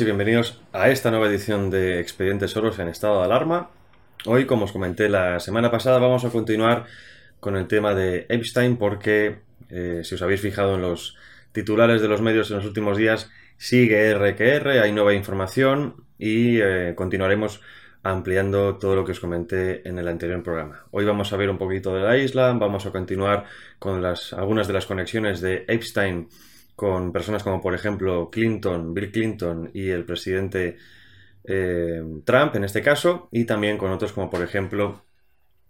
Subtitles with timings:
[0.00, 3.70] y bienvenidos a esta nueva edición de Expedientes Oros en estado de alarma.
[4.24, 6.86] Hoy, como os comenté la semana pasada, vamos a continuar
[7.38, 9.40] con el tema de Epstein porque,
[9.70, 11.16] eh, si os habéis fijado en los
[11.52, 16.94] titulares de los medios en los últimos días, sigue R hay nueva información y eh,
[16.96, 17.60] continuaremos
[18.02, 20.86] ampliando todo lo que os comenté en el anterior programa.
[20.90, 23.44] Hoy vamos a ver un poquito de la isla, vamos a continuar
[23.78, 26.28] con las, algunas de las conexiones de Epstein
[26.76, 30.76] con personas como por ejemplo Clinton, Bill Clinton y el presidente
[31.44, 35.04] eh, Trump en este caso, y también con otros como por ejemplo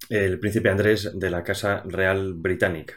[0.09, 2.95] el príncipe Andrés de la Casa Real Británica.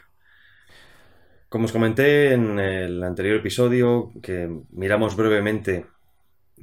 [1.48, 5.86] Como os comenté en el anterior episodio, que miramos brevemente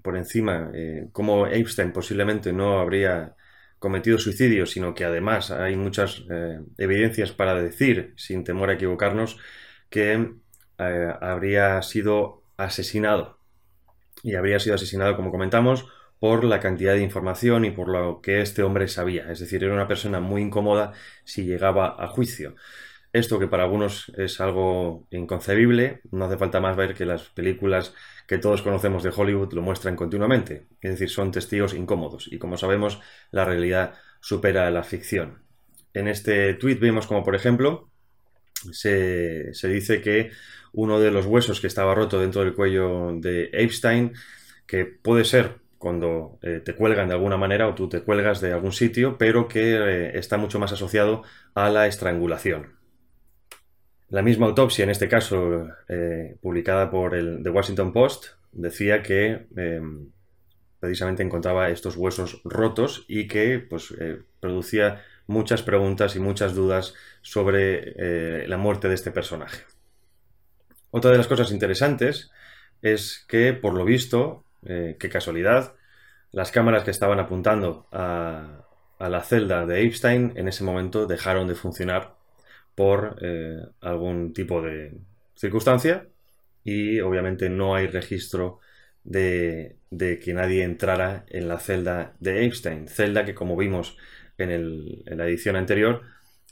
[0.03, 3.35] por encima eh, cómo Epstein posiblemente no habría
[3.79, 9.37] cometido suicidio, sino que además hay muchas eh, evidencias para decir, sin temor a equivocarnos,
[9.89, 10.35] que
[10.77, 13.39] eh, habría sido asesinado.
[14.23, 15.85] Y habría sido asesinado, como comentamos,
[16.19, 19.31] por la cantidad de información y por lo que este hombre sabía.
[19.31, 20.93] Es decir, era una persona muy incómoda
[21.23, 22.55] si llegaba a juicio.
[23.13, 27.93] Esto que para algunos es algo inconcebible, no hace falta más ver que las películas
[28.27, 30.67] que todos conocemos de Hollywood lo muestran continuamente.
[30.81, 32.99] Es decir, son testigos incómodos y como sabemos,
[33.31, 35.43] la realidad supera la ficción.
[35.93, 37.89] En este tweet vemos como, por ejemplo,
[38.71, 40.31] se, se dice que
[40.75, 44.13] uno de los huesos que estaba roto dentro del cuello de Epstein,
[44.67, 48.51] que puede ser cuando eh, te cuelgan de alguna manera o tú te cuelgas de
[48.51, 51.23] algún sitio, pero que eh, está mucho más asociado
[51.53, 52.73] a la estrangulación.
[54.09, 59.47] La misma autopsia, en este caso eh, publicada por el The Washington Post, decía que
[59.55, 60.09] em,
[60.79, 63.93] precisamente encontraba estos huesos rotos y que pues,
[64.39, 69.74] producía muchas preguntas y muchas dudas sobre la muerte de este personaje.
[70.97, 72.31] Otra de las cosas interesantes
[72.81, 75.73] es que, por lo visto, eh, qué casualidad,
[76.31, 78.61] las cámaras que estaban apuntando a,
[78.97, 82.15] la celda de Epstein en ese momento dejaron de funcionar
[82.75, 83.17] por
[83.81, 84.97] algún tipo de
[85.35, 86.07] circunstancia
[86.63, 88.61] y obviamente no hay registro
[89.03, 89.75] de,
[90.23, 93.97] que nadie entrara en la celda de Einstein, celda que como vimos
[94.37, 96.03] en, la edición anterior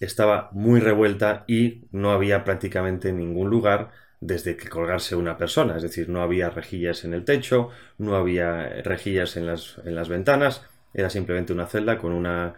[0.02, 5.84] estaba muy revuelta y no había prácticamente ningún lugar desde que colgarse una persona, es
[5.84, 10.66] decir, no había rejillas en el techo, no había rejillas en las, en las ventanas,
[10.94, 12.54] era simplemente una celda con una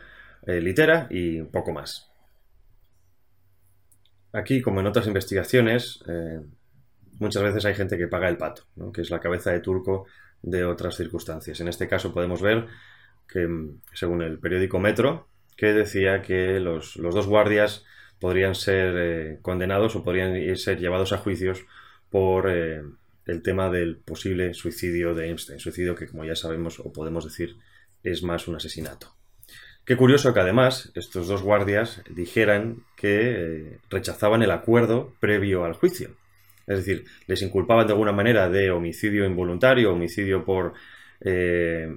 [0.46, 2.12] eh, litera y poco más.
[4.32, 6.42] Aquí, como en otras investigaciones, eh,
[7.20, 8.64] muchas veces hay gente que paga el pato,
[8.94, 10.06] que es la cabeza de turco
[10.44, 11.60] de otras circunstancias.
[11.62, 12.68] En este caso podemos ver
[13.28, 13.48] que,
[13.94, 17.86] según el periódico Metro, que decía que los, dos guardias
[18.20, 21.66] podrían ser eh, condenados o podrían ser llevados a juicios
[22.10, 22.82] por eh,
[23.26, 25.60] el tema del posible suicidio de Einstein.
[25.60, 27.58] Suicidio que, como ya sabemos o podemos decir,
[28.04, 29.16] es más un asesinato.
[29.84, 35.74] Qué curioso que además estos dos guardias dijeran que eh, rechazaban el acuerdo previo al
[35.74, 36.16] juicio.
[36.68, 40.74] Es decir, les inculpaban de alguna manera de homicidio involuntario, homicidio por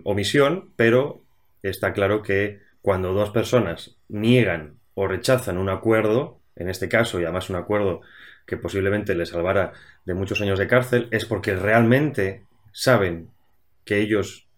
[0.05, 1.23] omisión, pero
[1.63, 7.23] está claro que cuando dos personas niegan o rechazan un acuerdo, en este caso, y
[7.23, 8.01] además un acuerdo
[8.49, 9.73] que posiblemente les salvara
[10.05, 12.43] de muchos años de cárcel, es porque realmente
[12.73, 13.31] saben
[13.85, 14.49] que ellos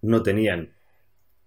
[0.00, 0.72] no tenían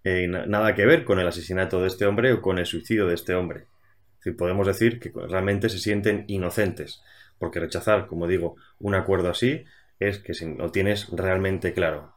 [0.04, 3.14] eh, nada que ver con el asesinato de este hombre o con el suicidio de
[3.14, 3.66] este hombre.
[4.12, 7.02] Es decir, podemos decir que realmente se sienten inocentes
[7.36, 9.64] porque rechazar, como digo, un acuerdo así
[9.98, 12.14] es que lo tienes realmente claro.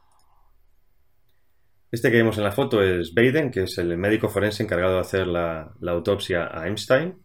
[1.93, 5.01] Este que vemos en la foto es Baden, que es el médico forense encargado de
[5.01, 7.21] hacer la, autopsia a Einstein.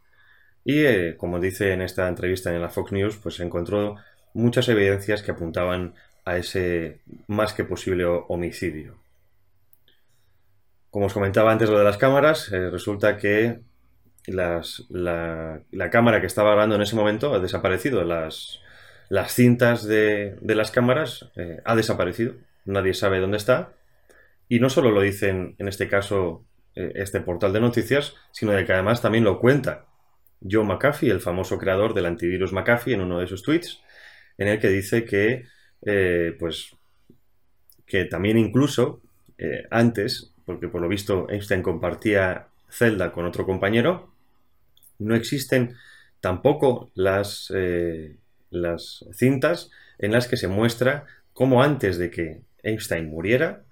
[0.63, 3.97] Y eh, como dice en esta entrevista en la Fox News, pues encontró
[4.35, 5.95] muchas evidencias que apuntaban
[6.27, 8.99] a ese más que posible homicidio.
[10.91, 13.61] Como os comentaba antes lo de las cámaras, eh, resulta que
[14.27, 14.61] la,
[15.91, 18.05] cámara que estaba grabando en ese momento ha desaparecido.
[18.05, 18.61] Las,
[19.29, 22.35] cintas de, las cámaras eh, ha desaparecido.
[22.67, 23.73] Nadie sabe dónde está.
[24.49, 28.65] Y no solo lo dicen, en este caso, eh, este portal de noticias, sino de
[28.65, 29.87] que además también lo cuenta
[30.49, 33.81] Joe McAfee, el famoso creador del antivirus McAfee, en uno de sus tweets,
[34.39, 35.47] en el que dice que,
[35.85, 36.77] eh, pues,
[37.87, 39.01] que también incluso
[39.71, 44.11] antes, porque por lo visto Einstein compartía celda con otro compañero,
[44.99, 45.77] no existen
[46.21, 48.17] tampoco las, eh,
[48.51, 53.63] las cintas en las que se muestra cómo antes de que Einstein muriera,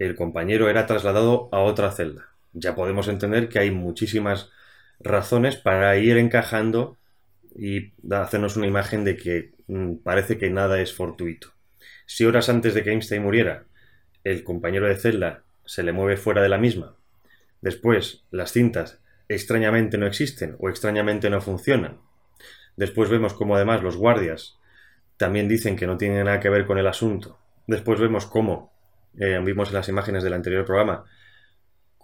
[0.00, 2.30] el compañero era trasladado a otra celda.
[2.54, 4.50] Ya podemos entender que hay muchísimas
[4.98, 6.98] razones para ir encajando
[7.54, 11.52] y hacernos una imagen de que mm, parece que nada es fortuito.
[12.06, 13.66] Si horas antes de que Einstein muriera,
[14.24, 16.96] el compañero de celda se le mueve fuera de la misma,
[17.60, 22.00] después las cintas extrañamente no existen o extrañamente no funcionan.
[22.74, 24.58] Después vemos cómo además los guardias
[25.18, 27.38] también dicen que no tienen nada que ver con el asunto.
[27.66, 28.69] Después vemos cómo,
[29.18, 31.04] eh, vimos en las imágenes del anterior programa,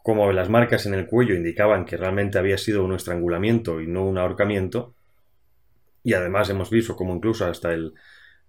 [0.02, 4.04] cómo las marcas en el cuello indicaban que realmente había sido un estrangulamiento y no
[4.04, 4.94] un ahorcamiento.
[6.02, 7.94] Y además hemos visto cómo incluso hasta el,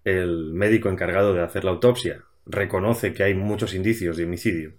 [0.03, 4.73] el médico encargado de hacer la autopsia reconoce que hay muchos indicios de homicidio.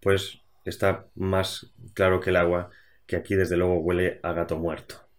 [0.00, 2.70] Pues está más claro que el agua
[3.06, 5.09] que aquí desde luego huele a gato muerto.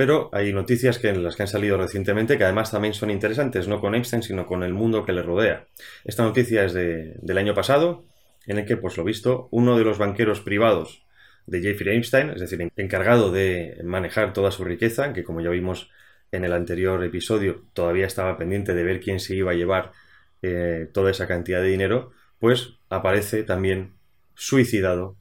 [0.00, 3.68] Pero hay noticias que en las que han salido recientemente que además también son interesantes,
[3.68, 5.66] no con Einstein, sino con el mundo que le rodea.
[6.06, 8.06] Esta noticia es del año pasado,
[8.46, 11.04] en el que, pues lo visto, uno de los banqueros privados
[11.44, 15.90] de Jeffrey Einstein, es decir, encargado de manejar toda su riqueza, que como ya vimos
[16.32, 19.92] en el anterior episodio, todavía estaba pendiente de ver quién se iba a llevar
[20.40, 23.92] eh, toda esa cantidad de dinero, pues aparece también
[24.34, 25.18] suicidado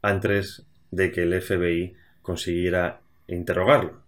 [0.00, 4.01] antes de que el FBI consiguiera interrogarlo.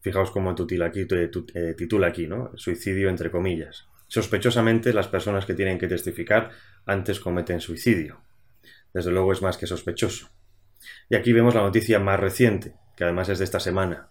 [0.00, 2.52] Fijaos cómo titula aquí, eh, titula aquí, ¿no?
[2.56, 3.88] Suicidio entre comillas.
[4.06, 6.50] Sospechosamente, las personas que tienen que testificar
[6.86, 8.20] antes cometen suicidio.
[8.94, 10.30] Desde luego es más que sospechoso.
[11.10, 14.08] Y aquí vemos la noticia más reciente, que además es de esta semana.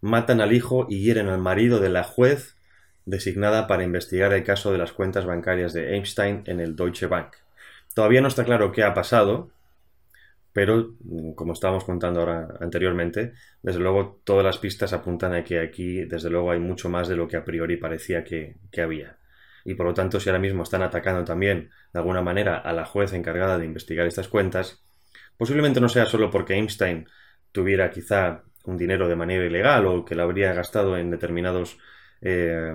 [0.00, 2.56] Matan al hijo y hieren al marido de la juez
[3.04, 7.36] designada para investigar el caso de las cuentas bancarias de Einstein en el Deutsche Bank.
[7.94, 9.50] Todavía no está claro qué ha pasado,
[10.56, 15.60] pero mm, como estábamos contando ahora anteriormente, desde luego todas las pistas apuntan a que
[15.60, 19.18] aquí, desde luego, hay mucho más de lo que a priori parecía que, que había.
[19.66, 22.86] Y por lo tanto, si ahora mismo están atacando también, de alguna manera, a la
[22.86, 24.82] juez encargada de investigar estas cuentas,
[25.36, 27.06] posiblemente no sea solo porque Einstein
[27.52, 31.76] tuviera quizá un dinero de manera ilegal o que lo habría gastado en determinados
[32.22, 32.72] eh,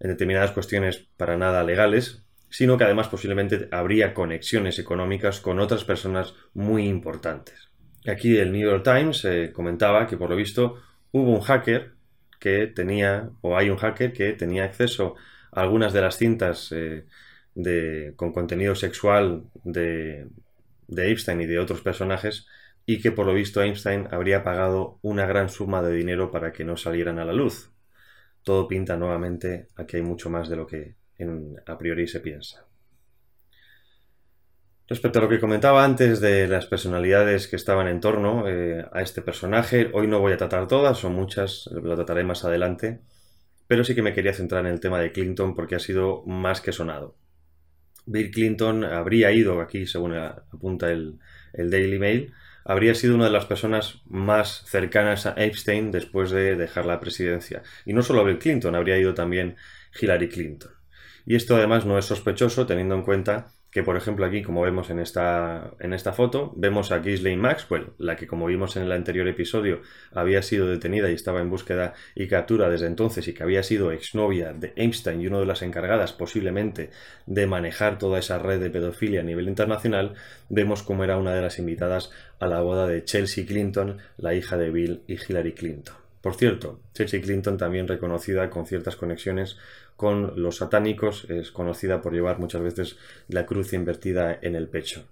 [0.00, 5.84] en determinadas cuestiones para nada legales, sino que además posiblemente habría conexiones económicas con otras
[5.84, 7.68] personas muy importantes.
[8.06, 10.80] Aquí el New York Times eh, comentaba que por lo visto
[11.12, 11.92] hubo un hacker
[12.38, 15.16] que tenía, o hay un hacker que tenía acceso
[15.52, 17.06] a algunas de las cintas eh,
[17.54, 20.26] de, con contenido sexual de,
[20.86, 22.46] de Epstein y de otros personajes
[22.86, 26.64] y que por lo visto Einstein habría pagado una gran suma de dinero para que
[26.64, 27.70] no salieran a la luz.
[28.42, 30.96] Todo pinta nuevamente a que hay mucho más de lo que
[31.66, 32.66] a priori se piensa.
[34.88, 39.02] Respecto a lo que comentaba antes de las personalidades que estaban en torno eh, a
[39.02, 43.02] este personaje, hoy no voy a tratar todas, son muchas, lo trataré más adelante,
[43.66, 46.62] pero sí que me quería centrar en el tema de Clinton porque ha sido más
[46.62, 47.16] que sonado.
[48.06, 51.18] Bill Clinton habría ido, aquí según apunta el,
[51.52, 52.32] el Daily Mail,
[52.64, 57.62] habría sido una de las personas más cercanas a Epstein después de dejar la presidencia.
[57.84, 59.56] Y no solo Bill Clinton, habría ido también
[60.00, 60.77] Hillary Clinton.
[61.28, 64.88] Y esto además no es sospechoso teniendo en cuenta que, por ejemplo, aquí, como vemos
[64.88, 68.92] en esta, en esta foto, vemos a Ghislaine Maxwell, la que, como vimos en el
[68.92, 73.42] anterior episodio, había sido detenida y estaba en búsqueda y captura desde entonces y que
[73.42, 76.88] había sido exnovia de Einstein y una de las encargadas posiblemente
[77.26, 80.14] de manejar toda esa red de pedofilia a nivel internacional,
[80.48, 84.56] vemos cómo era una de las invitadas a la boda de Chelsea Clinton, la hija
[84.56, 86.07] de Bill y Hillary Clinton.
[86.20, 89.56] Por cierto, Chelsea Clinton también reconocida con ciertas conexiones
[89.96, 92.96] con los satánicos, es conocida por llevar muchas veces
[93.28, 95.08] la cruz invertida en el pecho.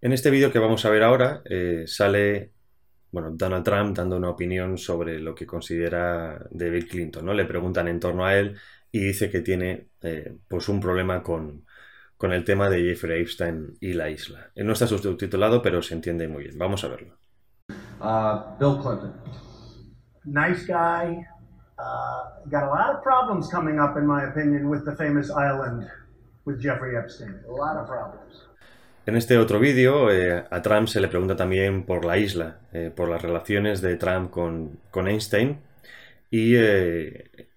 [0.00, 2.52] En este vídeo que vamos a ver ahora eh, sale
[3.12, 7.24] bueno, Donald Trump dando una opinión sobre lo que considera de Bill Clinton.
[7.26, 7.34] ¿no?
[7.34, 8.56] Le preguntan en torno a él
[8.92, 11.64] y dice que tiene eh, pues un problema con,
[12.16, 14.50] con el tema de Jeffrey Epstein y la isla.
[14.56, 16.58] No está subtitulado, pero se entiende muy bien.
[16.58, 17.16] Vamos a verlo.
[18.00, 19.49] Uh, Bill Clinton.
[20.32, 21.26] Nice guy,
[21.80, 25.88] Uh, got a lot of problems coming up, in my opinion, with the famous island
[26.44, 27.40] with Jeffrey Epstein.
[27.48, 28.48] A lot of problems.
[29.06, 32.92] En este otro vídeo, eh, a Trump se le pregunta también por la isla, eh,
[32.94, 35.58] por las relaciones de Trump con, con Einstein,
[36.30, 37.48] y eh,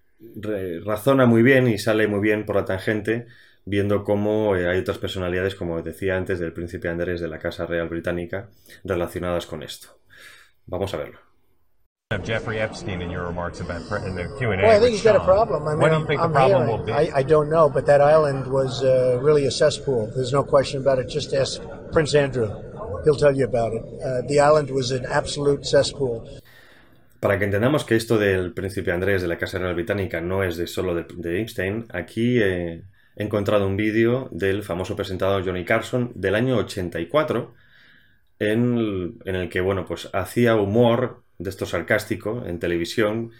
[0.84, 3.26] razona muy bien y sale muy bien por la tangente,
[3.66, 7.88] viendo cómo hay otras personalidades, como decía antes, del príncipe Andrés de la Casa Real
[7.88, 8.48] Británica,
[8.84, 9.98] relacionadas con esto.
[10.66, 11.33] Vamos a verlo.
[12.14, 14.64] Of Jeffrey Epstein in your remarks about in the Q and A.
[14.64, 15.66] Well, I think he's got a problem.
[15.66, 16.92] I mean, what do you think I'm, the problem hearing, will be?
[16.92, 20.10] I, I, don't know, but that island was uh, really a cesspool.
[20.14, 21.08] There's no question about it.
[21.08, 21.60] Just ask
[21.92, 22.48] Prince Andrew;
[23.04, 23.82] he'll tell you about it.
[23.82, 26.28] Uh, the island was an absolute cesspool.
[27.20, 30.58] Para que entendamos que esto del príncipe Andrés de la Casa Real Británica no es
[30.58, 32.82] de solo de, de Einstein, aquí eh,
[33.16, 37.54] he encontrado un vídeo del famoso presentador Johnny Carson del año 84
[38.38, 43.32] en, en el que bueno pues hacía humor de esto sarcástico en televisión,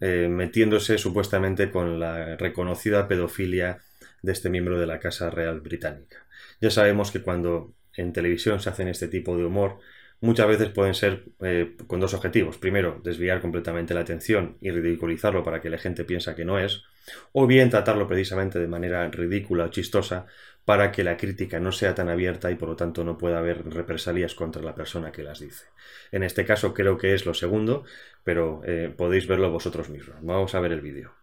[0.00, 3.80] eh, metiéndose supuestamente con la reconocida pedofilia
[4.22, 6.26] de este miembro de la Casa Real Británica.
[6.60, 9.78] Ya sabemos que cuando en televisión se hacen este tipo de humor,
[10.20, 12.56] muchas veces pueden ser eh, con dos objetivos.
[12.58, 16.82] Primero, desviar completamente la atención y ridiculizarlo para que la gente piensa que no es,
[17.32, 20.26] o bien tratarlo precisamente de manera ridícula o chistosa
[20.64, 23.68] para que la crítica no sea tan abierta y por lo tanto no pueda haber
[23.68, 25.66] represalias contra la persona que las dice.
[26.10, 27.84] En este caso creo que es lo segundo,
[28.22, 30.16] pero eh, podéis verlo vosotros mismos.
[30.22, 31.14] Vamos a ver el vídeo.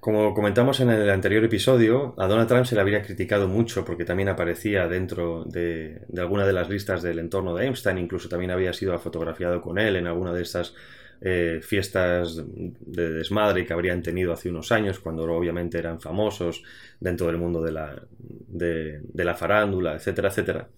[0.00, 4.04] Como comentamos en el anterior episodio, a Donald Trump se le había criticado mucho porque
[4.04, 8.52] también aparecía dentro de, de alguna de las listas del entorno de Einstein, incluso también
[8.52, 10.74] había sido fotografiado con él en alguna de estas
[11.20, 16.62] eh, fiestas de desmadre que habrían tenido hace unos años, cuando obviamente eran famosos
[17.00, 20.68] dentro del mundo de la, de, la farándula, etcétera, etcétera.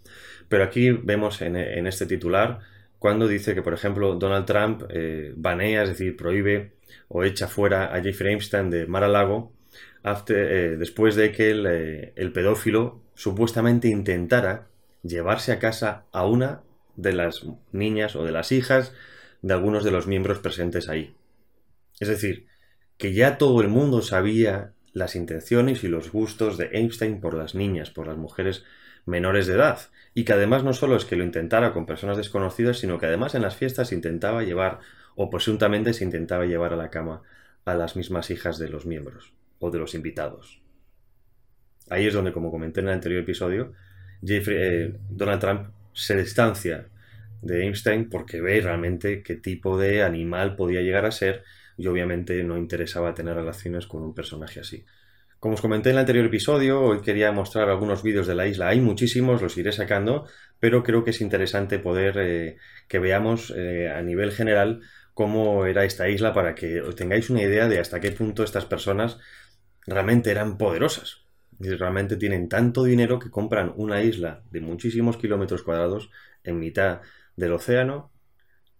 [0.48, 2.60] Pero aquí vemos en, este titular
[2.98, 6.72] cuando dice que, por ejemplo, Donald Trump eh, banea, es decir, prohíbe
[7.08, 9.52] o echa fuera a Jeffrey Epstein de Mar-a-Lago
[10.28, 11.50] eh, después de que
[12.14, 14.68] el pedófilo supuestamente intentara
[15.02, 16.62] llevarse a casa a una
[16.96, 18.92] de las niñas o de las hijas
[19.42, 21.14] de algunos de los miembros presentes ahí.
[22.00, 22.46] Es decir,
[22.96, 27.54] que ya todo el mundo sabía las intenciones y los gustos de Einstein por las
[27.54, 28.64] niñas, por las mujeres
[29.06, 29.80] menores de edad,
[30.14, 33.34] y que además no solo es que lo intentara con personas desconocidas, sino que además
[33.34, 34.80] en las fiestas intentaba llevar,
[35.14, 37.22] o presuntamente se intentaba llevar a la cama
[37.64, 40.60] a las mismas hijas de los miembros o de los invitados.
[41.90, 43.72] Ahí es donde, como comenté en el anterior episodio,
[44.24, 46.88] Jeffrey, eh, Donald Trump se distancia
[47.40, 51.44] de Einstein porque ve realmente qué tipo de animal podía llegar a ser
[51.76, 54.84] y obviamente no interesaba tener relaciones con un personaje así.
[55.38, 58.68] Como os comenté en el anterior episodio, hoy quería mostrar algunos vídeos de la isla.
[58.68, 60.26] Hay muchísimos, los iré sacando,
[60.58, 62.56] pero creo que es interesante poder eh,
[62.88, 64.80] que veamos eh, a nivel general
[65.14, 69.18] cómo era esta isla para que tengáis una idea de hasta qué punto estas personas
[69.86, 71.24] realmente eran poderosas.
[71.60, 76.10] Y realmente tienen tanto dinero que compran una isla de muchísimos kilómetros cuadrados
[76.42, 77.00] en mitad
[77.38, 78.10] del océano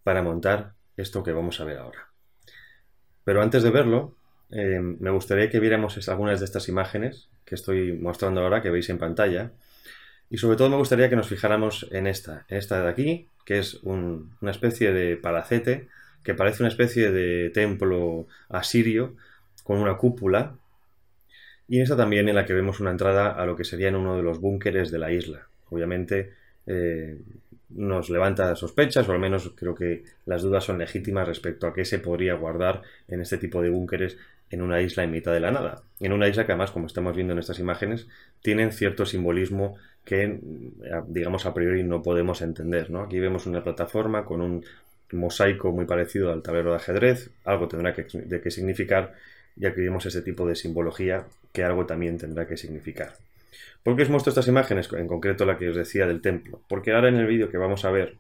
[0.03, 2.09] para montar esto que vamos a ver ahora.
[3.25, 4.17] Pero antes de verlo,
[4.50, 8.91] eh, me gustaría que viéramos algunas de estas imágenes que estoy mostrando ahora, que veis
[8.91, 9.53] en pantalla.
[10.29, 13.81] Y sobre todo me gustaría que nos fijáramos en esta, esta de aquí, que es
[13.83, 15.88] una especie de palacete,
[16.25, 19.15] que parece una especie de templo asirio
[19.62, 20.57] con una cúpula.
[21.69, 24.23] Y esta también en la que vemos una entrada a lo que serían uno de
[24.23, 25.47] los búnkeres de la isla.
[25.71, 26.33] Obviamente
[26.67, 27.19] eh,
[27.71, 31.85] nos levanta sospechas, o al menos creo que las dudas son legítimas respecto a qué
[31.85, 34.17] se podría guardar en este tipo de búnkeres
[34.51, 35.83] en una isla en mitad de la nada.
[36.01, 38.09] En una isla que además, como estamos viendo en estas imágenes,
[38.43, 40.41] tienen cierto simbolismo que,
[41.07, 42.91] digamos, a priori no podemos entender.
[42.91, 43.03] ¿no?
[43.03, 44.65] Aquí vemos una plataforma con un
[45.13, 49.15] mosaico muy parecido al tablero de ajedrez, algo tendrá que, de significar,
[49.57, 53.15] ya que vemos ese tipo de simbología que algo también tendrá que significar.
[53.82, 56.63] ¿Por qué os muestro estas imágenes, en concreto la que os decía del templo?
[56.69, 58.19] Porque ahora en el vídeo que vamos a ver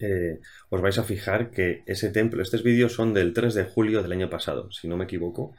[0.00, 4.02] eh, os vais a fijar que ese templo, estos vídeos son del 3 de julio
[4.02, 5.54] del año pasado, si no me equivoco,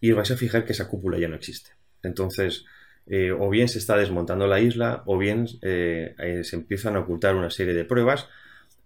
[0.00, 1.70] y os vais a fijar que esa cúpula ya no existe.
[2.02, 2.64] Entonces,
[3.06, 7.36] eh, o bien se está desmontando la isla, o bien eh, se empiezan a ocultar
[7.36, 8.28] una serie de pruebas,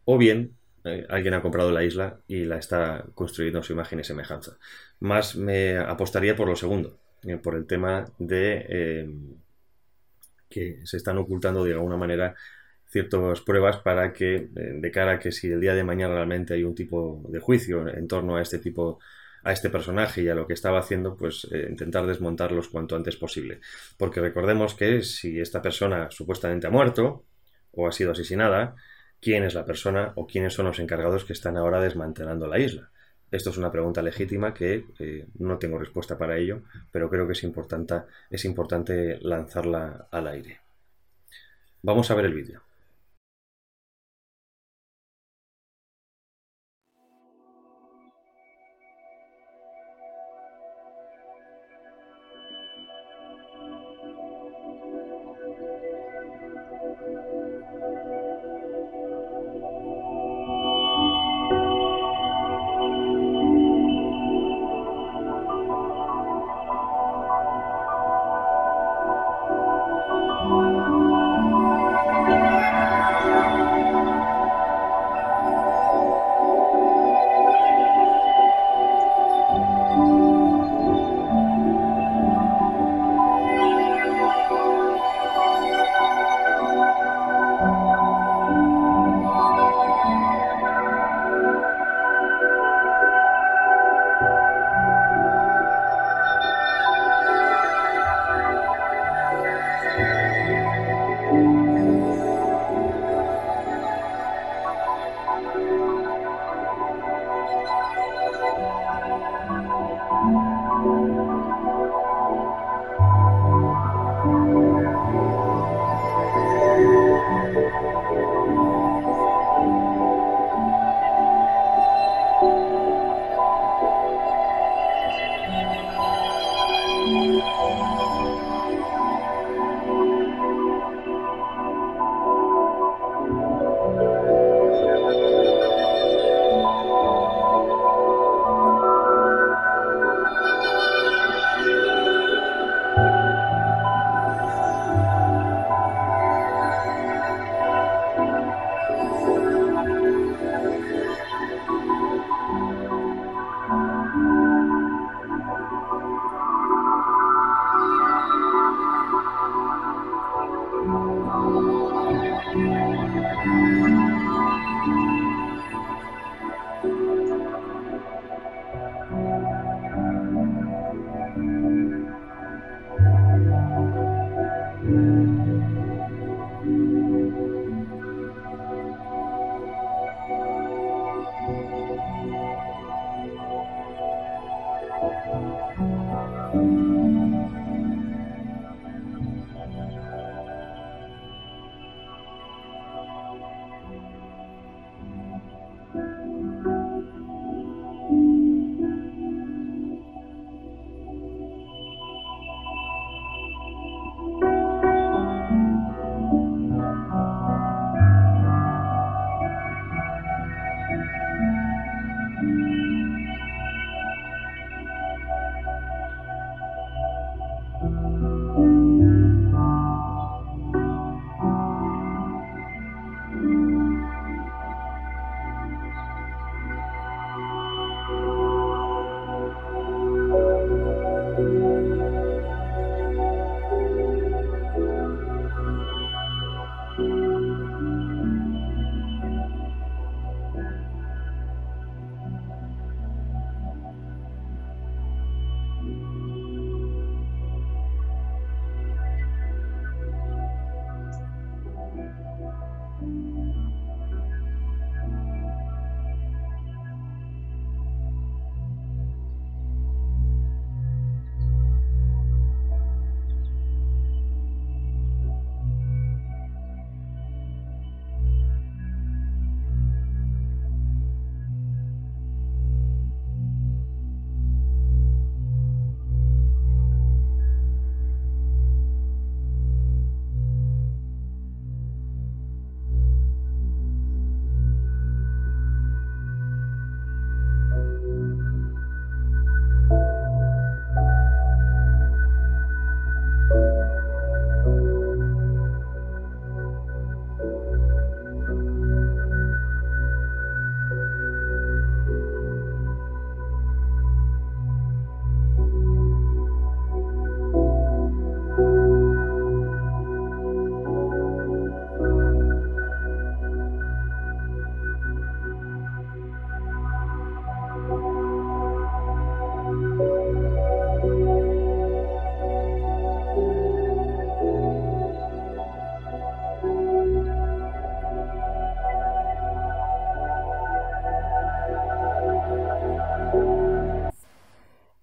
[0.05, 0.57] o bien
[1.09, 4.59] alguien ha comprado la isla y la está construyendo su imagen y semejanza.
[4.99, 6.99] Más me apostaría por lo segundo,
[7.43, 9.07] por el tema de
[10.53, 12.35] que se están ocultando de alguna manera
[12.93, 16.53] ciertas pruebas para que, eh, de cara a que si el día de mañana realmente
[16.55, 19.01] hay un tipo de juicio en torno a este tipo,
[19.43, 23.17] a este personaje y a lo que estaba haciendo, pues eh, intentar desmontarlos cuanto antes
[23.17, 23.61] posible.
[23.97, 27.25] Porque recordemos que si esta persona supuestamente ha muerto
[27.73, 28.77] o ha sido asesinada,
[29.21, 32.91] ¿quién es la persona o quiénes son los encargados que están ahora desmantelando la isla?
[33.33, 37.33] Esto es una pregunta legítima que eh, no tengo respuesta para ello, pero creo que
[37.33, 37.95] es importante,
[38.29, 40.61] es importante lanzarla al aire.
[41.81, 42.61] Vamos a ver el vídeo.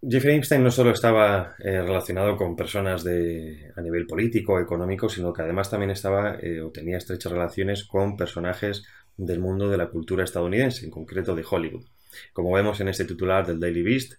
[0.10, 5.32] Jeffrey Einstein no solo estaba eh, relacionado con personas de, a nivel político económico, sino
[5.32, 8.84] que además también estaba eh, o tenía estrechas relaciones con personajes
[9.18, 11.86] del mundo de la cultura estadounidense, en concreto de Hollywood.
[12.34, 14.14] Como vemos en este titular del Daily Beast,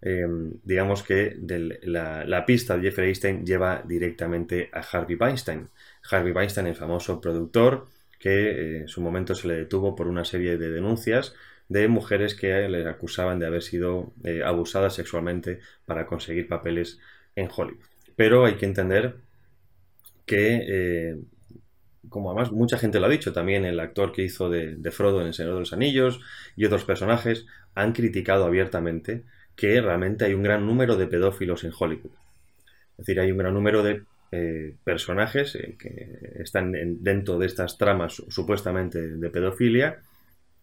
[0.00, 0.26] eh,
[0.62, 1.36] digamos que
[1.82, 5.68] la, la, pista de Jeffrey Einstein lleva directamente a Harvey Weinstein.
[6.10, 10.56] Harvey Weinstein, el famoso productor que en su momento se le detuvo por una serie
[10.56, 11.34] de denuncias
[11.68, 16.98] de mujeres que le acusaban de haber sido eh, abusadas sexualmente para conseguir papeles
[17.36, 17.84] en Hollywood.
[18.16, 19.16] Pero hay que entender
[20.26, 21.16] que, eh,
[22.08, 25.28] como además mucha gente lo ha dicho, también el actor que hizo de, Frodo en
[25.28, 26.20] El Señor de los Anillos
[26.56, 29.24] y otros personajes han criticado abiertamente
[29.56, 32.12] que realmente hay un gran número de pedófilos en Hollywood.
[32.92, 36.72] Es decir, hay un gran número de eh, personajes que están
[37.02, 40.00] dentro de estas tramas supuestamente de pedofilia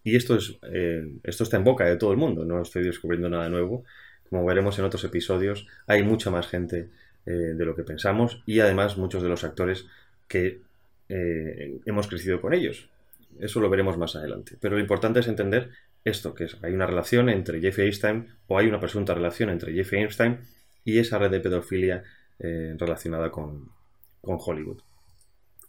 [0.04, 3.30] y esto, es, eh, esto está en boca de todo el mundo, no estoy descubriendo
[3.30, 3.84] nada nuevo.
[4.30, 6.90] Como veremos en otros episodios, hay mucha más gente
[7.26, 9.86] eh, de lo que pensamos y además muchos de los actores
[10.28, 10.62] que
[11.10, 12.90] eh, hemos crecido con ellos.
[13.40, 14.58] Eso lo veremos más adelante.
[14.60, 15.70] Pero lo importante es entender
[16.04, 19.74] esto, que es, hay una relación entre Jeffrey Einstein o hay una presunta relación entre
[19.74, 20.40] Jeffrey Einstein
[20.84, 22.04] y esa red de pedofilia
[22.40, 23.70] relacionada con,
[24.20, 24.82] con Hollywood.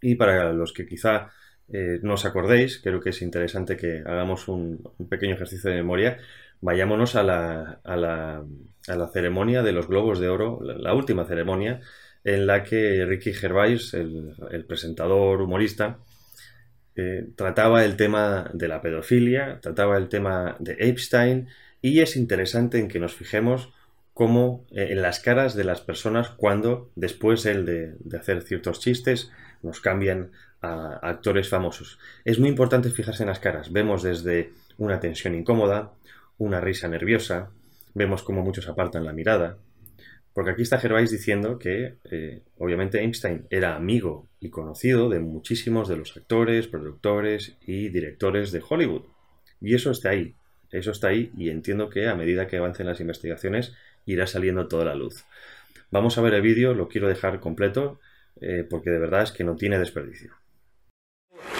[0.01, 1.31] Y para los que quizá
[1.68, 6.18] eh, no os acordéis, creo que es interesante que hagamos un, pequeño ejercicio de memoria.
[6.61, 8.44] Vayámonos a la, a la,
[8.88, 11.81] a la ceremonia de los Globos de Oro, la, última ceremonia,
[12.25, 15.98] en la que Ricky Gervais, el, presentador humorista,
[16.94, 21.48] eh, trataba el tema de la pedofilia, trataba el tema de Epstein,
[21.81, 23.72] y es interesante en que nos fijemos
[24.14, 28.79] cómo eh, en las caras de las personas cuando, después él de, de hacer ciertos
[28.79, 30.31] chistes, nos cambian
[30.62, 31.98] a actores famosos.
[32.25, 33.72] Es muy importante fijarse en las caras.
[33.72, 35.92] Vemos desde una tensión incómoda,
[36.38, 37.51] una risa nerviosa,
[37.94, 39.59] vemos cómo muchos apartan la mirada.
[40.33, 45.88] Porque aquí está Gervais diciendo que, eh, obviamente, Einstein era amigo y conocido de muchísimos
[45.88, 49.03] de los actores, productores y directores de Hollywood.
[49.61, 50.35] Y eso está ahí.
[50.70, 53.75] Eso está ahí y entiendo que a medida que avancen las investigaciones
[54.07, 55.25] irá saliendo toda la luz.
[55.90, 58.01] Vamos a ver el vídeo, lo quiero dejar completo
[58.40, 60.33] eh, porque de verdad es que no tiene desperdicio.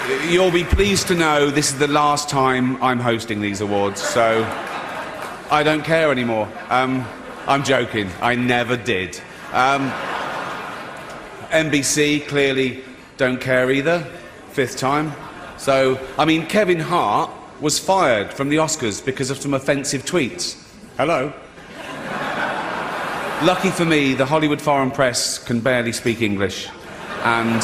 [0.08, 4.42] You'll be pleased to know this is the last time I'm hosting these awards, so
[5.48, 6.48] I don't care anymore.
[6.70, 7.06] Um,
[7.46, 8.10] I'm joking.
[8.20, 9.20] I never did.
[9.52, 9.92] Um,
[11.50, 12.82] NBC clearly
[13.16, 14.00] don't care either.
[14.50, 15.12] Fifth time.
[15.56, 20.60] So, I mean, Kevin Hart was fired from the Oscars because of some offensive tweets.
[20.96, 21.32] Hello?
[23.46, 26.68] Lucky for me, the Hollywood Foreign Press can barely speak English.
[27.22, 27.62] And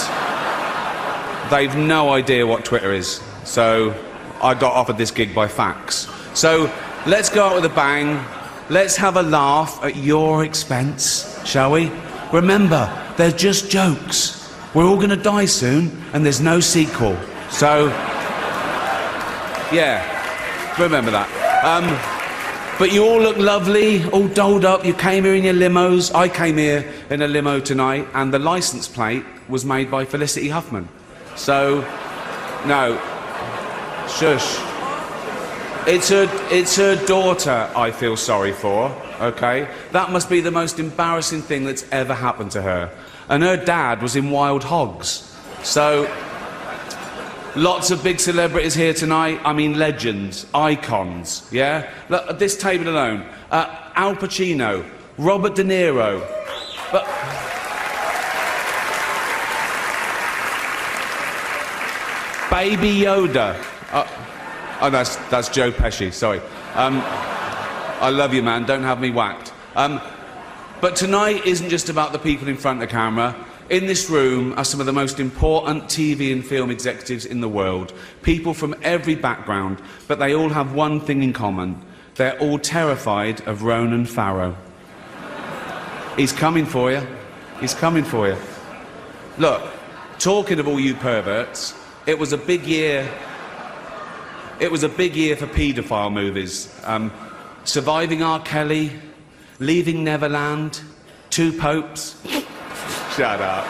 [1.51, 3.21] they've no idea what Twitter is.
[3.45, 3.95] So
[4.43, 6.09] I got offered this gig by fax.
[6.35, 6.73] So
[7.07, 8.25] let's go out with a bang.
[8.71, 11.91] Let's have a laugh at your expense, shall we?
[12.33, 14.55] Remember, they're just jokes.
[14.75, 17.19] We're all going to die soon, and there's no sequel.
[17.51, 17.87] So,
[19.73, 20.05] yeah,
[20.79, 21.29] remember that.
[21.65, 21.85] Um,
[22.79, 24.85] but you all look lovely, all dolled up.
[24.85, 26.15] You came here in your limos.
[26.15, 30.51] I came here in a limo tonight, and the license plate was made by Felicity
[30.51, 30.89] Huffman.
[31.38, 31.81] So,
[32.66, 33.01] no.
[34.09, 34.59] Shush.
[35.87, 39.72] It's her, it's her daughter I feel sorry for, okay?
[39.92, 42.90] That must be the most embarrassing thing that's ever happened to her.
[43.29, 45.35] And her dad was in Wild Hogs.
[45.62, 46.12] So,
[47.55, 49.40] lots of big celebrities here tonight.
[49.44, 51.90] I mean, legends, icons, yeah?
[52.09, 54.85] Look, at this table alone, uh, Al Pacino,
[55.16, 56.20] Robert De Niro.
[56.90, 57.07] But.
[62.59, 63.55] Baby Yoda.
[63.92, 64.05] Uh,
[64.81, 66.40] oh, that's, that's Joe Pesci, sorry.
[66.75, 68.64] Um, I love you, man.
[68.64, 69.53] Don't have me whacked.
[69.77, 70.01] Um,
[70.81, 73.37] but tonight isn't just about the people in front of the camera.
[73.71, 77.49] In this room are some of the most important TV and film executives in the
[77.49, 77.92] world.
[78.23, 81.81] People from every background, but they all have one thing in common.
[82.16, 84.57] They're all terrified of Ronan Farrow.
[86.16, 87.07] He's coming for you.
[87.61, 88.37] He's coming for you.
[89.38, 89.62] Look,
[90.18, 91.78] talking of all you perverts,
[92.09, 93.07] it was a big year.
[94.61, 96.75] It was a big year for paedophile movies.
[96.85, 97.12] Um,
[97.64, 98.40] Surviving R.
[98.40, 98.92] Kelly,
[99.59, 100.81] Leaving Neverland,
[101.29, 102.16] Two Popes.
[103.14, 103.66] Shut up.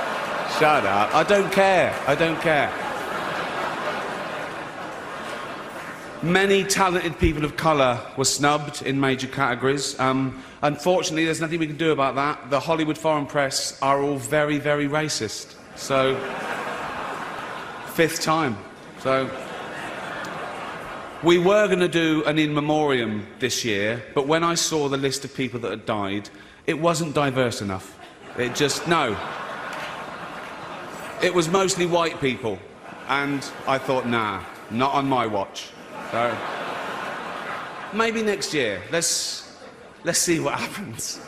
[0.60, 1.12] Shut up.
[1.12, 1.92] I don't care.
[2.06, 2.72] I don't care.
[6.22, 9.98] Many talented people of colour were snubbed in major categories.
[9.98, 12.50] Um, unfortunately, there's nothing we can do about that.
[12.50, 15.56] The Hollywood foreign press are all very, very racist.
[15.74, 16.16] So,
[17.98, 18.56] fifth time.
[19.00, 19.28] So,
[21.24, 24.96] we were going to do an in memoriam this year, but when I saw the
[24.96, 26.30] list of people that had died,
[26.68, 27.98] it wasn't diverse enough.
[28.38, 29.16] It just, no.
[31.24, 32.60] It was mostly white people.
[33.08, 35.70] And I thought, nah, not on my watch.
[36.12, 36.38] So
[37.92, 38.80] maybe next year.
[38.92, 39.58] Let's
[40.04, 41.18] let's see what happens.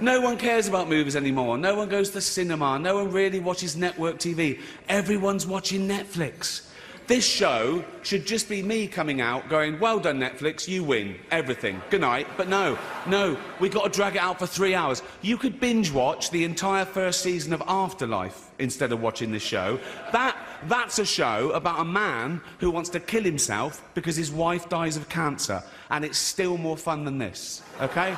[0.00, 1.58] No one cares about movies anymore.
[1.58, 2.78] No one goes to the cinema.
[2.78, 4.60] No one really watches network TV.
[4.88, 6.68] Everyone's watching Netflix.
[7.08, 11.80] This show should just be me coming out going, well done, Netflix, you win everything.
[11.90, 12.28] Good night.
[12.36, 15.02] But no, no, we've got to drag it out for three hours.
[15.22, 19.80] You could binge watch the entire first season of Afterlife instead of watching this show.
[20.12, 20.36] That,
[20.68, 24.96] that's a show about a man who wants to kill himself because his wife dies
[24.96, 25.62] of cancer.
[25.90, 28.14] And it's still more fun than this, okay?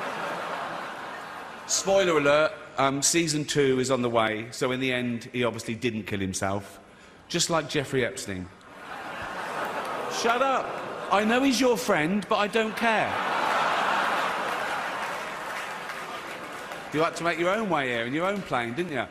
[1.71, 5.73] Spoiler alert, um, season two is on the way, so in the end, he obviously
[5.73, 6.81] didn't kill himself.
[7.29, 8.45] Just like Jeffrey Epstein.
[10.21, 10.69] Shut up.
[11.13, 13.07] I know he's your friend, but I don't care.
[16.93, 19.05] You had to make your own way here in your own plane, didn't you?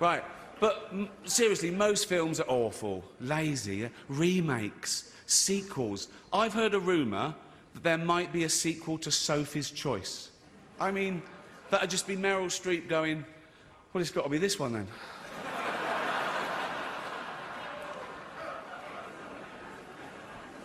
[0.00, 0.24] Right.
[0.58, 0.90] But
[1.24, 6.08] seriously, most films are awful, lazy, remakes, sequels.
[6.32, 7.34] I've heard a rumour
[7.74, 10.30] that there might be a sequel to Sophie's Choice.
[10.80, 11.22] I mean,
[11.70, 13.24] that'd just be Meryl Streep going,
[13.92, 14.86] well, it's got to be this one then.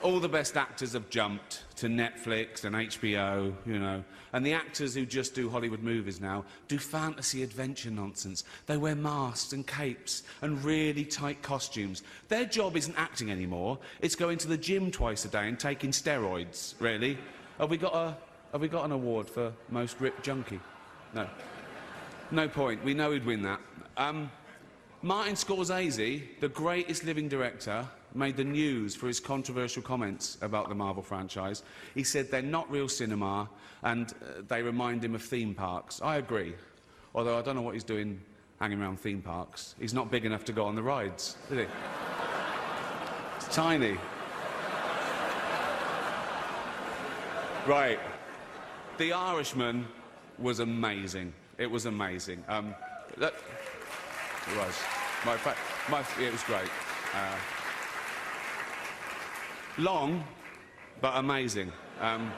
[0.03, 4.03] all the best actors have jumped to Netflix and HBO, you know.
[4.33, 8.43] And the actors who just do Hollywood movies now do fantasy adventure nonsense.
[8.65, 12.03] They wear masks and capes and really tight costumes.
[12.29, 13.77] Their job isn't acting anymore.
[13.99, 17.17] It's going to the gym twice a day and taking steroids, really.
[17.59, 18.17] Have we got, a,
[18.51, 20.59] have we got an award for most ripped junkie?
[21.13, 21.27] No.
[22.31, 22.83] No point.
[22.83, 23.59] We know he'd win that.
[23.97, 24.31] Um,
[25.01, 30.75] Martin Scorsese, the greatest living director, made the news for his controversial comments about the
[30.75, 31.63] Marvel franchise.
[31.95, 33.49] He said they're not real cinema
[33.83, 36.01] and uh, they remind him of theme parks.
[36.01, 36.53] I agree.
[37.15, 38.21] Although I don't know what he's doing
[38.59, 39.75] hanging around theme parks.
[39.79, 41.65] He's not big enough to go on the rides, is he?
[43.37, 43.97] it's tiny.
[47.67, 47.99] Right.
[48.97, 49.87] The Irishman
[50.41, 51.33] was amazing.
[51.57, 52.43] It was amazing.
[52.47, 52.73] Um,
[53.17, 53.33] that,
[54.47, 54.75] it was.
[55.25, 55.37] My,
[55.89, 56.69] my, it was great.
[57.13, 57.37] Uh,
[59.77, 60.23] long,
[60.99, 61.71] but amazing.
[61.99, 62.31] Um,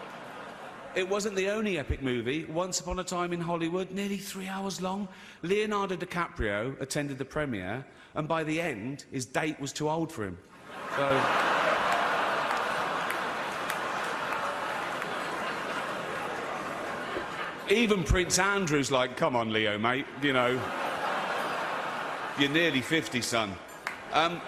[0.95, 2.45] it wasn't the only epic movie.
[2.45, 5.07] Once Upon a Time in Hollywood, nearly three hours long.
[5.41, 7.85] Leonardo DiCaprio attended the premiere,
[8.15, 10.37] and by the end, his date was too old for him.
[10.95, 11.62] So.
[17.73, 20.61] Even Prince Andrew's like, come on, Leo, mate, you know.
[22.37, 23.51] You're nearly 50, son.
[24.11, 24.39] Um,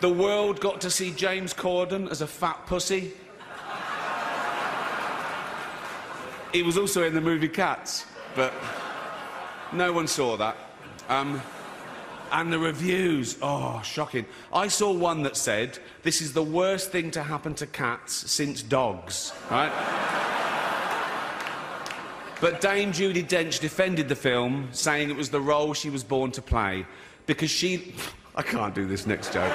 [0.00, 3.12] the world got to see James Corden as a fat pussy.
[6.52, 8.52] he was also in the movie Cats, but
[9.72, 10.56] no one saw that.
[11.08, 11.40] Um,
[12.32, 14.26] and the reviews, oh, shocking.
[14.52, 18.64] I saw one that said, this is the worst thing to happen to cats since
[18.64, 19.70] dogs, right?
[22.40, 26.30] But Dame Judi Dench defended the film, saying it was the role she was born
[26.32, 26.86] to play,
[27.26, 27.94] because she...
[28.36, 29.52] I can't do this next joke.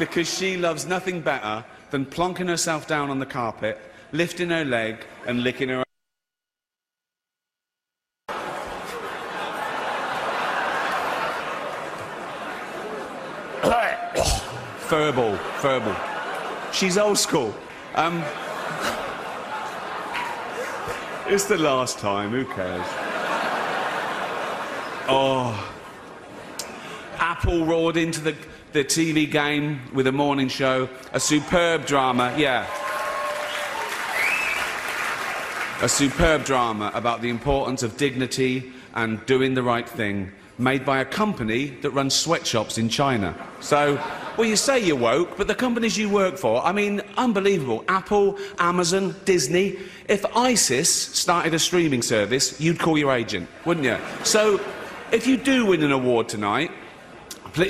[0.00, 3.78] because she loves nothing better than plonking herself down on the carpet,
[4.12, 5.84] lifting her leg, and licking her.
[14.88, 15.94] Furball, furball.
[16.72, 17.54] She's old school.
[17.94, 18.24] Um,
[21.30, 22.84] it's the last time, who cares?
[25.08, 25.72] Oh.
[27.18, 28.34] Apple roared into the,
[28.72, 30.88] the TV game with a morning show.
[31.12, 32.66] A superb drama, yeah.
[35.82, 40.98] A superb drama about the importance of dignity and doing the right thing, made by
[40.98, 43.36] a company that runs sweatshops in China.
[43.60, 44.02] So,
[44.36, 47.84] well, you say you're woke, but the companies you work for, I mean, unbelievable.
[47.88, 49.78] Apple, Amazon, Disney.
[50.08, 53.98] If ISIS started a streaming service, you'd call your agent, wouldn't you?
[54.24, 54.60] So,
[55.12, 56.70] if you do win an award tonight,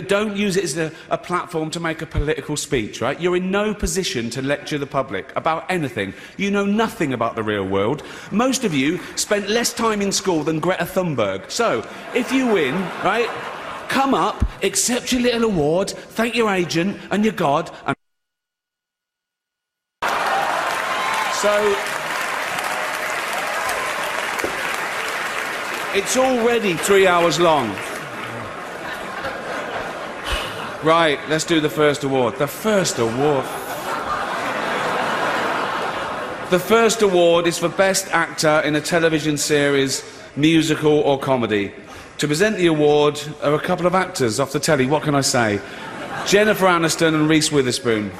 [0.07, 3.21] don't use it as a, a, platform to make a political speech, right?
[3.21, 6.13] You're in no position to lecture the public about anything.
[6.37, 8.03] You know nothing about the real world.
[8.31, 11.51] Most of you spent less time in school than Greta Thunberg.
[11.51, 13.29] So, if you win, right,
[13.91, 17.97] come up, accept your little award, thank your agent and your God, and
[21.35, 21.75] so
[25.93, 27.69] it's already three hours long.
[30.85, 32.37] Right, let's do the first award.
[32.37, 33.45] The first award.
[36.51, 40.03] The first award is for Best Actor in a Television Series,
[40.37, 41.73] Musical or Comedy.
[42.21, 45.23] To present the award are a couple of actors off the telly, what can I
[45.23, 45.59] say?
[46.27, 48.11] Jennifer Aniston and Reese Witherspoon.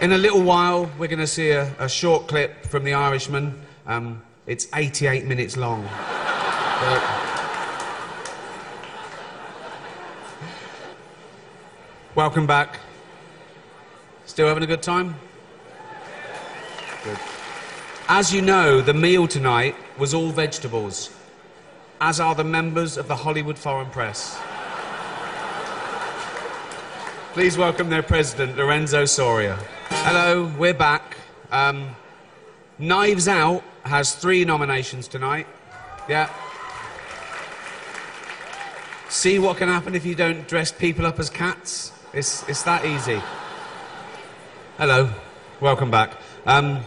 [0.00, 3.62] In a little while, we're going to see a, a short clip from The Irishman.
[3.86, 5.84] Um, it's 88 minutes long.
[5.84, 6.98] Uh,
[12.16, 12.80] welcome back.
[14.26, 15.14] Still having a good time?
[17.04, 17.18] Good.
[18.08, 21.10] As you know, the meal tonight was all vegetables,
[22.04, 24.36] as are the members of the Hollywood Foreign Press.
[27.32, 29.56] Please welcome their president, Lorenzo Soria.
[29.88, 31.16] Hello, we're back.
[31.52, 31.94] Um,
[32.76, 35.46] Knives Out has three nominations tonight.
[36.08, 36.28] Yeah.
[39.08, 41.92] See what can happen if you don't dress people up as cats?
[42.12, 43.22] It's, it's that easy.
[44.76, 45.08] Hello,
[45.60, 46.14] welcome back.
[46.46, 46.80] Um,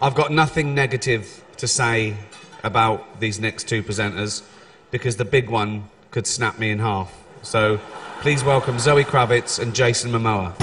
[0.00, 2.14] I've got nothing negative to say
[2.62, 4.42] about these next two presenters
[4.90, 7.12] because the big one could snap me in half.
[7.42, 7.80] So
[8.20, 10.54] please welcome Zoe Kravitz and Jason Momoa.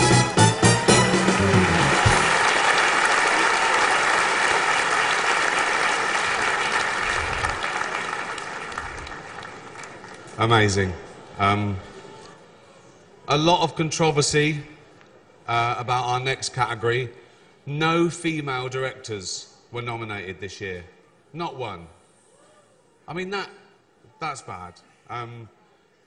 [10.39, 10.93] Amazing.
[11.39, 11.77] Um,
[13.27, 14.63] a lot of controversy
[15.47, 17.09] uh, about our next category.
[17.65, 20.83] No female directors were nominated this year.
[21.37, 21.85] Not one.
[23.07, 23.47] I mean, that,
[24.19, 24.73] that's bad.
[25.07, 25.47] Um,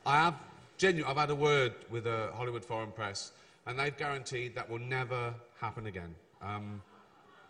[0.04, 0.34] I have,
[0.76, 3.30] genuinely, I've had a word with the Hollywood Foreign Press,
[3.64, 6.16] and they've guaranteed that will never happen again.
[6.42, 6.82] Um,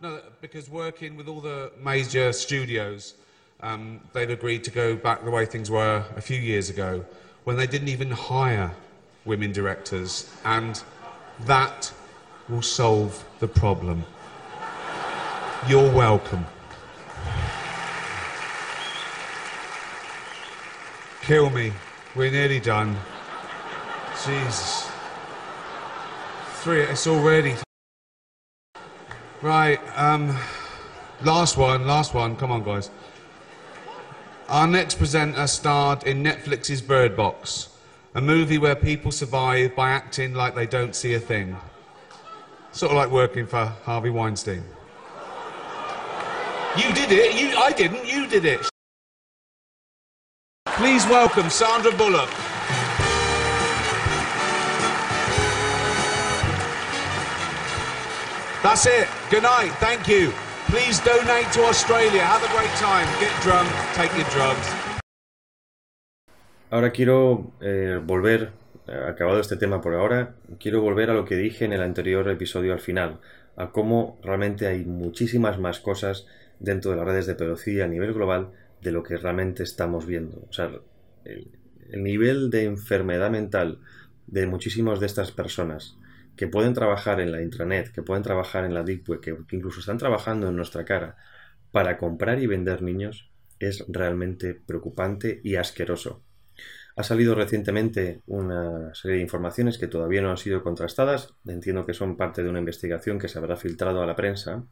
[0.02, 3.14] no, because working with all the major studios,
[3.62, 7.02] um, they've agreed to go back the way things were a few years ago,
[7.44, 8.70] when they didn't even hire
[9.24, 10.82] women directors, and
[11.46, 11.90] that
[12.46, 14.04] will solve the problem.
[15.66, 16.44] You're welcome.
[21.30, 21.72] Kill me.
[22.16, 22.96] We're nearly done.
[24.26, 24.90] Jesus.
[26.54, 27.54] Three, it's already.
[29.40, 30.36] Right, um,
[31.22, 32.34] last one, last one.
[32.34, 32.90] Come on, guys.
[34.48, 37.68] Our next presenter starred in Netflix's Bird Box,
[38.16, 41.56] a movie where people survive by acting like they don't see a thing.
[42.72, 44.64] Sort of like working for Harvey Weinstein.
[46.76, 47.40] You did it.
[47.40, 48.04] You, I didn't.
[48.04, 48.69] You did it.
[50.80, 52.30] Please welcome Sandra Bullock.
[58.62, 59.06] That's it.
[59.28, 59.72] Good night.
[59.78, 60.32] Thank you.
[60.70, 62.22] Please donate to Australia.
[62.24, 63.06] Have a great time.
[63.20, 63.68] Get drunk.
[63.92, 64.66] Take your drugs.
[66.70, 68.52] Ahora quiero eh, volver,
[68.88, 72.26] eh, acabado este tema por ahora, quiero volver a lo que dije en el anterior
[72.30, 73.18] episodio al final,
[73.56, 76.26] a cómo realmente hay muchísimas más cosas
[76.58, 78.52] dentro de las redes de pedofilia a nivel global
[78.82, 80.46] de lo que realmente estamos viendo.
[80.48, 80.70] O sea,
[81.24, 81.50] el,
[81.90, 83.80] el nivel de enfermedad mental
[84.26, 85.96] de muchísimas de estas personas
[86.36, 89.98] que pueden trabajar en la intranet, que pueden trabajar en la deep que incluso están
[89.98, 91.16] trabajando en nuestra cara
[91.70, 96.22] para comprar y vender niños, es realmente preocupante y asqueroso.
[96.96, 101.94] Ha salido recientemente una serie de informaciones que todavía no han sido contrastadas, entiendo que
[101.94, 104.64] son parte de una investigación que se habrá filtrado a la prensa,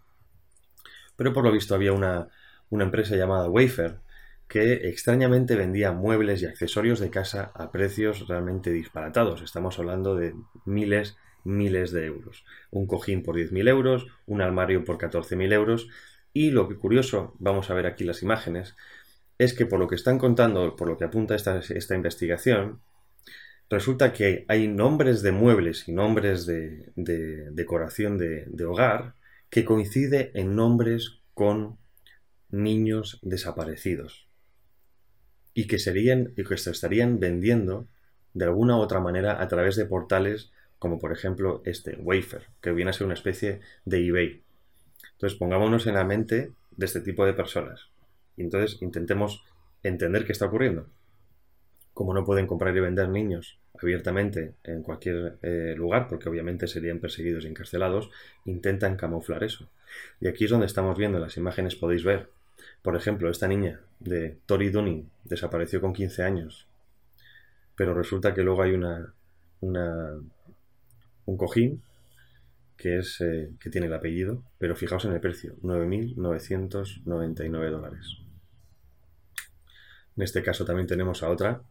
[1.16, 2.28] pero por lo visto había una,
[2.70, 4.00] una empresa llamada Wayfair
[4.48, 9.42] que extrañamente vendía muebles y accesorios de casa a precios realmente disparatados.
[9.42, 12.44] Estamos hablando de miles, miles de euros.
[12.70, 15.88] Un cojín por 10.000 euros, un armario por 14.000 euros.
[16.32, 18.74] Y lo que curioso, vamos a ver aquí las imágenes,
[19.36, 22.80] es que por lo que están contando, por lo que apunta esta, esta investigación,
[23.68, 29.14] resulta que hay nombres de muebles y nombres de, de decoración de, de hogar
[29.50, 31.77] que coincide en nombres con
[32.50, 34.28] niños desaparecidos
[35.54, 37.88] y que serían y que se estarían vendiendo
[38.34, 42.72] de alguna u otra manera a través de portales como por ejemplo este Wayfair, que
[42.72, 44.42] viene a ser una especie de eBay.
[45.12, 47.88] Entonces pongámonos en la mente de este tipo de personas.
[48.36, 49.44] Y entonces intentemos
[49.82, 50.86] entender qué está ocurriendo.
[51.92, 57.00] Como no pueden comprar y vender niños abiertamente en cualquier eh, lugar, porque obviamente serían
[57.00, 58.10] perseguidos y encarcelados,
[58.44, 59.68] intentan camuflar eso.
[60.20, 62.30] Y aquí es donde estamos viendo, en las imágenes podéis ver
[62.82, 66.68] Por ejemplo, esta niña de Tori Dunning desapareció con 15 años,
[67.76, 69.12] pero resulta que luego hay una,
[69.60, 70.30] un
[71.36, 71.82] cojín
[72.76, 78.18] que es eh, que tiene el apellido, pero fijaos en el precio, 9.999 dólares.
[80.16, 81.62] En este caso también tenemos a otra,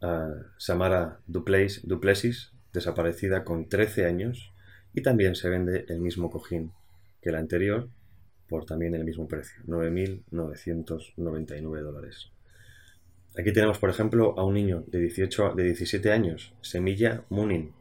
[0.00, 4.52] a Samara Duplessis, desaparecida con 13 años,
[4.94, 6.72] y también se vende el mismo cojín
[7.20, 7.88] que la anterior
[8.48, 12.30] por también el mismo precio, 9.999 dólares.
[13.38, 17.74] Aquí tenemos, por ejemplo, a un niño de, 18, de 17 años, Semilla Munin,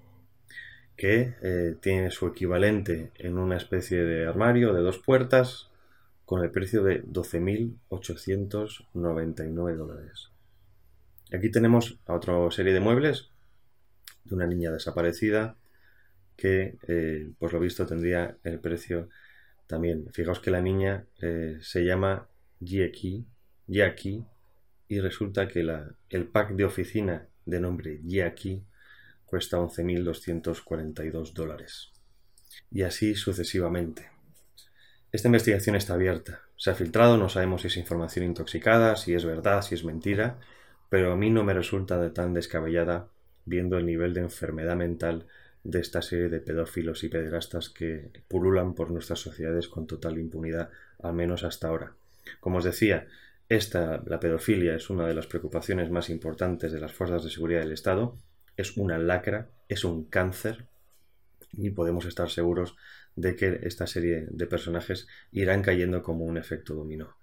[0.97, 5.69] que eh, tiene su equivalente en una especie de armario de dos puertas
[6.25, 10.29] con el precio de 12.899 dólares.
[11.33, 13.29] Aquí tenemos a otra serie de muebles
[14.25, 15.55] de una niña desaparecida
[16.35, 19.09] que, eh, por lo visto, tendría el precio
[19.67, 20.09] también.
[20.11, 22.27] Fijaos que la niña eh, se llama
[22.63, 23.25] Jieki,
[24.87, 25.67] y resulta que
[26.09, 28.63] el pack de oficina de nombre Jieki
[29.25, 31.91] cuesta 11.242 dólares.
[32.71, 34.09] Y así sucesivamente.
[35.11, 36.41] Esta investigación está abierta.
[36.57, 40.39] Se ha filtrado, no sabemos si es información intoxicada, si es verdad, si es mentira,
[40.89, 43.09] pero a mí no me resulta de tan descabellada
[43.45, 45.27] viendo el nivel de enfermedad mental
[45.65, 50.69] de esta serie de pedófilos y pederastas que pululan por nuestras sociedades con total impunidad,
[51.01, 51.93] al menos hasta ahora.
[52.39, 53.07] Como os decía,
[53.49, 57.59] esta, la pedofilia, es una de las preocupaciones más importantes de las fuerzas de seguridad
[57.59, 58.17] del Estado
[58.57, 60.65] es una lacra, es un cáncer
[61.51, 62.75] y podemos estar seguros
[63.15, 67.15] de que esta serie de personajes irán cayendo como un efecto dominó.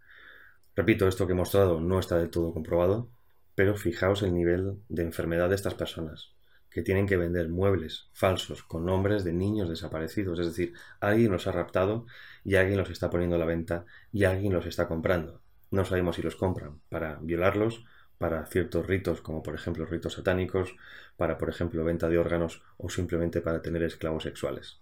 [0.74, 3.08] Repito, esto que he mostrado no está del todo comprobado,
[3.54, 6.30] pero fijaos el nivel de enfermedad de estas personas,
[6.72, 11.46] que tienen que vender muebles falsos con nombres de niños desaparecidos, es decir, alguien los
[11.46, 12.06] ha raptado
[12.44, 15.42] y alguien los está poniendo a la venta y alguien los está comprando.
[15.70, 17.84] No sabemos si los compran para violarlos
[18.22, 20.76] para ciertos ritos, como por ejemplo ritos satánicos,
[21.16, 24.80] para por ejemplo venta de órganos o simplemente para tener esclavos sexuales.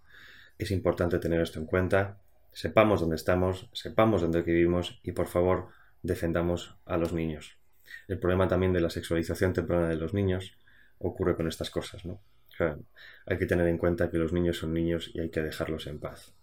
[0.59, 2.21] Es importante tener esto en cuenta,
[2.53, 5.69] sepamos dónde estamos, sepamos dónde vivimos y por favor
[6.03, 7.57] defendamos a los niños.
[8.09, 10.59] El problema también de la sexualización temprana de los niños
[11.01, 12.21] ocurre con estas cosas, ¿no?
[13.25, 15.99] hay que tener en cuenta que los niños son niños y hay que dejarlos en
[15.99, 16.35] paz.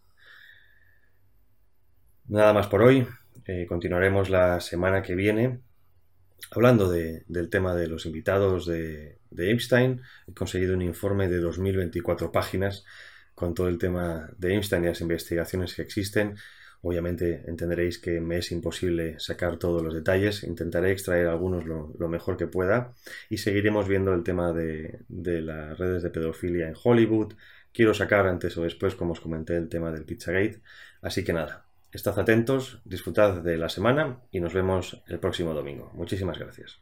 [2.25, 3.07] Nada más por hoy.
[3.45, 5.61] Eh, continuaremos la semana que viene
[6.51, 12.31] Hablando del tema de los invitados de, de, Einstein, he conseguido un informe de 2024
[12.31, 12.85] páginas
[13.35, 16.37] con todo el tema de Einstein y las investigaciones que existen.
[16.87, 22.37] Obviamente entenderéis que me es imposible sacar todos los detalles, intentaré extraer algunos lo, mejor
[22.37, 22.93] que pueda
[23.29, 27.33] y seguiremos viendo el tema de, de, las redes de pedofilia en Hollywood.
[27.73, 30.61] Quiero sacar antes o después, como os comenté, el tema del Pizzagate.
[31.01, 35.91] Así que nada, Estad atentos, disfrutad de la semana y nos vemos el próximo domingo.
[35.93, 36.79] Muchísimas gracias.